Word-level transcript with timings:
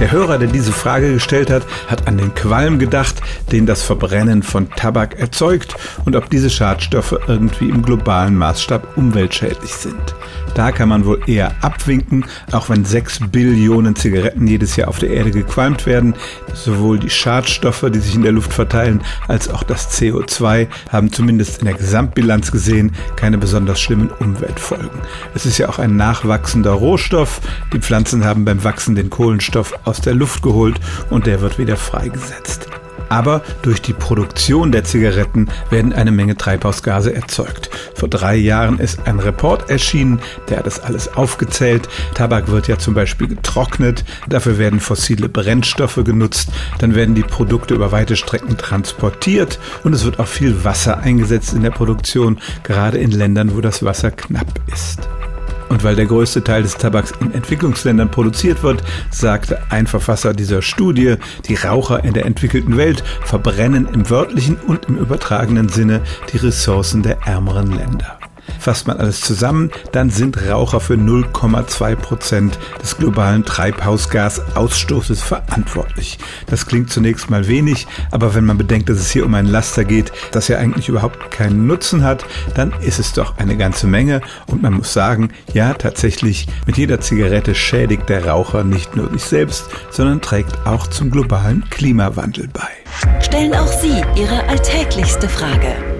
Der 0.00 0.12
Hörer, 0.12 0.38
der 0.38 0.48
diese 0.48 0.72
Frage 0.72 1.12
gestellt 1.12 1.50
hat, 1.50 1.62
hat 1.86 2.08
an 2.08 2.16
den 2.16 2.34
Qualm 2.34 2.78
gedacht, 2.78 3.16
den 3.52 3.66
das 3.66 3.82
Verbrennen 3.82 4.42
von 4.42 4.70
Tabak 4.70 5.20
erzeugt 5.20 5.74
und 6.06 6.16
ob 6.16 6.30
diese 6.30 6.48
Schadstoffe 6.48 7.14
irgendwie 7.28 7.68
im 7.68 7.82
globalen 7.82 8.34
Maßstab 8.34 8.96
umweltschädlich 8.96 9.74
sind. 9.74 10.14
Da 10.54 10.72
kann 10.72 10.88
man 10.88 11.04
wohl 11.04 11.20
eher 11.26 11.52
abwinken, 11.60 12.24
auch 12.52 12.70
wenn 12.70 12.84
sechs 12.84 13.20
Billionen 13.20 13.94
Zigaretten 13.94 14.46
jedes 14.46 14.74
Jahr 14.76 14.88
auf 14.88 14.98
der 14.98 15.10
Erde 15.10 15.30
gequalmt 15.30 15.86
werden. 15.86 16.14
Sowohl 16.54 16.98
die 16.98 17.10
Schadstoffe, 17.10 17.84
die 17.92 18.00
sich 18.00 18.14
in 18.14 18.22
der 18.22 18.32
Luft 18.32 18.52
verteilen, 18.52 19.02
als 19.28 19.48
auch 19.48 19.62
das 19.62 19.90
CO2 19.90 20.66
haben 20.90 21.12
zumindest 21.12 21.60
in 21.60 21.66
der 21.66 21.74
Gesamtbilanz 21.74 22.50
gesehen 22.50 22.92
keine 23.16 23.38
besonders 23.38 23.80
schlimmen 23.80 24.10
Umweltfolgen. 24.18 24.90
Es 25.34 25.46
ist 25.46 25.58
ja 25.58 25.68
auch 25.68 25.78
ein 25.78 25.96
nachwachsender 25.96 26.72
Rohstoff. 26.72 27.40
Die 27.72 27.78
Pflanzen 27.80 28.24
haben 28.24 28.44
beim 28.44 28.64
Wachsen 28.64 28.94
den 28.94 29.10
Kohlenstoff 29.10 29.74
aus 29.90 30.00
der 30.00 30.14
Luft 30.14 30.42
geholt 30.42 30.80
und 31.10 31.26
der 31.26 31.40
wird 31.40 31.58
wieder 31.58 31.76
freigesetzt. 31.76 32.68
Aber 33.10 33.42
durch 33.62 33.82
die 33.82 33.92
Produktion 33.92 34.70
der 34.70 34.84
Zigaretten 34.84 35.48
werden 35.68 35.92
eine 35.92 36.12
Menge 36.12 36.36
Treibhausgase 36.36 37.12
erzeugt. 37.12 37.68
Vor 37.96 38.08
drei 38.08 38.36
Jahren 38.36 38.78
ist 38.78 39.06
ein 39.06 39.18
Report 39.18 39.68
erschienen, 39.68 40.20
der 40.48 40.58
hat 40.58 40.66
das 40.66 40.78
alles 40.78 41.16
aufgezählt. 41.16 41.88
Tabak 42.14 42.48
wird 42.48 42.68
ja 42.68 42.78
zum 42.78 42.94
Beispiel 42.94 43.26
getrocknet, 43.26 44.04
dafür 44.28 44.58
werden 44.58 44.78
fossile 44.78 45.28
Brennstoffe 45.28 46.00
genutzt, 46.04 46.50
dann 46.78 46.94
werden 46.94 47.16
die 47.16 47.22
Produkte 47.22 47.74
über 47.74 47.90
weite 47.90 48.14
Strecken 48.14 48.56
transportiert 48.56 49.58
und 49.82 49.92
es 49.92 50.04
wird 50.04 50.20
auch 50.20 50.28
viel 50.28 50.64
Wasser 50.64 51.00
eingesetzt 51.00 51.52
in 51.52 51.64
der 51.64 51.70
Produktion, 51.70 52.38
gerade 52.62 52.98
in 52.98 53.10
Ländern, 53.10 53.56
wo 53.56 53.60
das 53.60 53.84
Wasser 53.84 54.12
knapp 54.12 54.60
ist. 54.72 55.08
Und 55.70 55.84
weil 55.84 55.94
der 55.96 56.06
größte 56.06 56.44
Teil 56.44 56.62
des 56.62 56.76
Tabaks 56.76 57.12
in 57.20 57.32
Entwicklungsländern 57.32 58.10
produziert 58.10 58.62
wird, 58.62 58.82
sagte 59.10 59.62
ein 59.70 59.86
Verfasser 59.86 60.34
dieser 60.34 60.62
Studie, 60.62 61.14
die 61.46 61.54
Raucher 61.54 62.04
in 62.04 62.12
der 62.12 62.26
entwickelten 62.26 62.76
Welt 62.76 63.02
verbrennen 63.24 63.88
im 63.90 64.10
wörtlichen 64.10 64.56
und 64.56 64.86
im 64.86 64.98
übertragenen 64.98 65.68
Sinne 65.68 66.02
die 66.32 66.38
Ressourcen 66.38 67.02
der 67.02 67.22
ärmeren 67.24 67.70
Länder. 67.70 68.19
Fasst 68.60 68.86
man 68.86 68.98
alles 68.98 69.22
zusammen, 69.22 69.70
dann 69.92 70.10
sind 70.10 70.46
Raucher 70.46 70.80
für 70.80 70.94
0,2 70.94 71.96
Prozent 71.96 72.58
des 72.82 72.98
globalen 72.98 73.42
Treibhausgasausstoßes 73.46 75.22
verantwortlich. 75.22 76.18
Das 76.46 76.66
klingt 76.66 76.90
zunächst 76.90 77.30
mal 77.30 77.48
wenig, 77.48 77.86
aber 78.10 78.34
wenn 78.34 78.44
man 78.44 78.58
bedenkt, 78.58 78.90
dass 78.90 78.98
es 78.98 79.10
hier 79.10 79.24
um 79.24 79.32
ein 79.34 79.46
Laster 79.46 79.84
geht, 79.84 80.12
das 80.32 80.48
ja 80.48 80.58
eigentlich 80.58 80.90
überhaupt 80.90 81.30
keinen 81.30 81.66
Nutzen 81.66 82.04
hat, 82.04 82.26
dann 82.54 82.74
ist 82.82 82.98
es 82.98 83.14
doch 83.14 83.38
eine 83.38 83.56
ganze 83.56 83.86
Menge 83.86 84.20
und 84.46 84.60
man 84.60 84.74
muss 84.74 84.92
sagen, 84.92 85.30
ja 85.54 85.72
tatsächlich, 85.72 86.46
mit 86.66 86.76
jeder 86.76 87.00
Zigarette 87.00 87.54
schädigt 87.54 88.10
der 88.10 88.26
Raucher 88.26 88.62
nicht 88.62 88.94
nur 88.94 89.10
sich 89.10 89.24
selbst, 89.24 89.70
sondern 89.90 90.20
trägt 90.20 90.66
auch 90.66 90.86
zum 90.86 91.10
globalen 91.10 91.64
Klimawandel 91.70 92.48
bei. 92.52 93.22
Stellen 93.22 93.54
auch 93.54 93.72
Sie 93.72 94.02
Ihre 94.16 94.46
alltäglichste 94.48 95.30
Frage 95.30 95.99